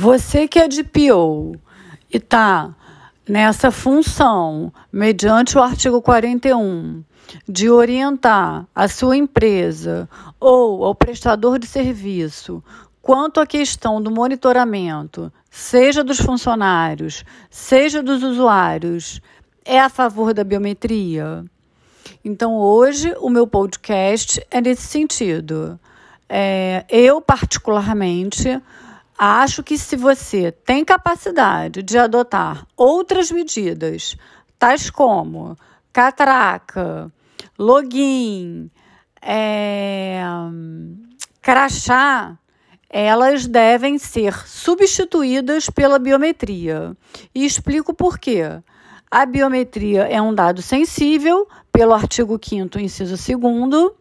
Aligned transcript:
Você 0.00 0.46
que 0.46 0.60
é 0.60 0.68
de 0.68 0.84
PO 0.84 1.56
e 2.08 2.18
está 2.18 2.72
nessa 3.28 3.72
função, 3.72 4.72
mediante 4.92 5.58
o 5.58 5.60
artigo 5.60 6.00
41, 6.00 7.02
de 7.48 7.68
orientar 7.68 8.64
a 8.72 8.86
sua 8.86 9.16
empresa 9.16 10.08
ou 10.38 10.84
ao 10.84 10.94
prestador 10.94 11.58
de 11.58 11.66
serviço 11.66 12.62
quanto 13.02 13.40
à 13.40 13.46
questão 13.46 14.00
do 14.00 14.08
monitoramento, 14.08 15.32
seja 15.50 16.04
dos 16.04 16.20
funcionários, 16.20 17.24
seja 17.50 18.00
dos 18.00 18.22
usuários, 18.22 19.20
é 19.64 19.80
a 19.80 19.88
favor 19.88 20.32
da 20.32 20.44
biometria? 20.44 21.44
Então, 22.24 22.54
hoje, 22.54 23.12
o 23.18 23.28
meu 23.28 23.48
podcast 23.48 24.40
é 24.48 24.60
nesse 24.60 24.82
sentido. 24.82 25.76
É, 26.28 26.84
eu, 26.88 27.20
particularmente, 27.20 28.62
Acho 29.18 29.64
que 29.64 29.76
se 29.76 29.96
você 29.96 30.52
tem 30.52 30.84
capacidade 30.84 31.82
de 31.82 31.98
adotar 31.98 32.64
outras 32.76 33.32
medidas, 33.32 34.16
tais 34.56 34.90
como 34.90 35.56
catraca, 35.92 37.12
login, 37.58 38.70
é, 39.20 40.22
crachá, 41.42 42.38
elas 42.88 43.48
devem 43.48 43.98
ser 43.98 44.46
substituídas 44.46 45.68
pela 45.68 45.98
biometria. 45.98 46.96
E 47.34 47.44
explico 47.44 47.92
por 47.92 48.20
quê. 48.20 48.42
A 49.10 49.26
biometria 49.26 50.02
é 50.02 50.22
um 50.22 50.32
dado 50.32 50.62
sensível, 50.62 51.48
pelo 51.72 51.92
artigo 51.92 52.38
5, 52.40 52.78
inciso 52.78 53.16
2, 53.16 53.92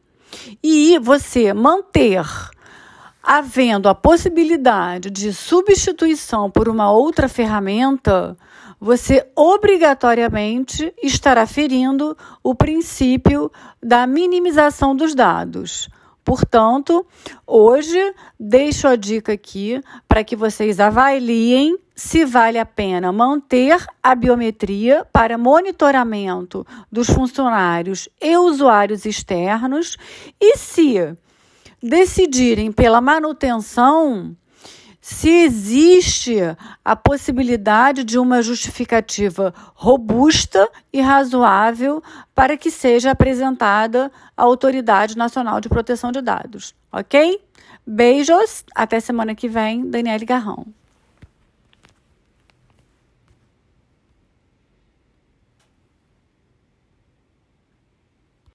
e 0.61 0.99
você 0.99 1.53
manter 1.53 2.23
havendo 3.29 3.89
a 3.89 3.93
possibilidade 3.93 5.09
de 5.09 5.33
substituição 5.33 6.49
por 6.49 6.69
uma 6.69 6.89
outra 6.89 7.27
ferramenta, 7.27 8.37
você 8.79 9.29
obrigatoriamente 9.35 10.93
estará 11.03 11.45
ferindo 11.45 12.15
o 12.41 12.55
princípio 12.55 13.51
da 13.83 14.07
minimização 14.07 14.95
dos 14.95 15.13
dados. 15.13 15.89
Portanto, 16.23 17.05
hoje 17.45 17.99
deixo 18.39 18.87
a 18.87 18.95
dica 18.95 19.33
aqui 19.33 19.81
para 20.07 20.23
que 20.23 20.35
vocês 20.35 20.79
avaliem 20.79 21.77
se 21.93 22.23
vale 22.23 22.57
a 22.57 22.65
pena 22.65 23.11
manter 23.11 23.85
a 24.01 24.15
biometria 24.15 25.05
para 25.11 25.37
monitoramento 25.37 26.65
dos 26.89 27.09
funcionários 27.09 28.07
e 28.21 28.37
usuários 28.37 29.05
externos 29.05 29.97
e 30.39 30.55
se 30.57 31.17
decidirem 31.81 32.71
pela 32.71 33.01
manutenção 33.01 34.35
se 35.09 35.29
existe 35.29 36.35
a 36.83 36.95
possibilidade 36.95 38.03
de 38.03 38.19
uma 38.19 38.41
justificativa 38.41 39.53
robusta 39.73 40.69
e 40.91 40.99
razoável 40.99 42.03
para 42.35 42.57
que 42.57 42.69
seja 42.69 43.11
apresentada 43.11 44.11
à 44.35 44.43
Autoridade 44.43 45.17
Nacional 45.17 45.61
de 45.61 45.69
Proteção 45.69 46.11
de 46.11 46.21
Dados, 46.21 46.75
ok? 46.91 47.39
Beijos, 47.85 48.65
até 48.75 48.99
semana 48.99 49.33
que 49.33 49.47
vem, 49.47 49.89
Daniele 49.89 50.25
Garrão. 50.25 50.65